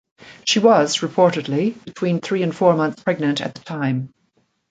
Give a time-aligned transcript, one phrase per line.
[0.45, 4.11] She was, reportedly, between three and four months pregnant at the time.